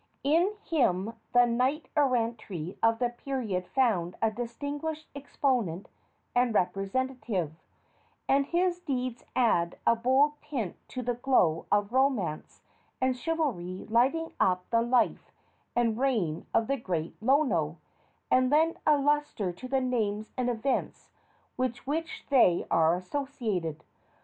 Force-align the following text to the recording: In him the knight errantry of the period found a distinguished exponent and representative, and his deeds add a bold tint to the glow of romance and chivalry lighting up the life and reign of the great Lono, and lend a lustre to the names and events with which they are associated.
In 0.23 0.53
him 0.63 1.13
the 1.31 1.45
knight 1.45 1.87
errantry 1.95 2.75
of 2.81 2.97
the 2.97 3.11
period 3.11 3.67
found 3.67 4.15
a 4.19 4.31
distinguished 4.31 5.07
exponent 5.15 5.89
and 6.33 6.55
representative, 6.55 7.51
and 8.27 8.47
his 8.47 8.79
deeds 8.79 9.23
add 9.35 9.77
a 9.85 9.95
bold 9.95 10.41
tint 10.41 10.75
to 10.87 11.03
the 11.03 11.13
glow 11.13 11.67
of 11.71 11.93
romance 11.93 12.63
and 12.99 13.15
chivalry 13.15 13.85
lighting 13.91 14.33
up 14.39 14.67
the 14.71 14.81
life 14.81 15.31
and 15.75 15.99
reign 15.99 16.47
of 16.51 16.65
the 16.65 16.77
great 16.77 17.15
Lono, 17.21 17.77
and 18.31 18.49
lend 18.49 18.77
a 18.87 18.97
lustre 18.97 19.51
to 19.53 19.67
the 19.67 19.81
names 19.81 20.33
and 20.35 20.49
events 20.49 21.11
with 21.57 21.77
which 21.85 22.25
they 22.31 22.65
are 22.71 22.95
associated. 22.95 23.83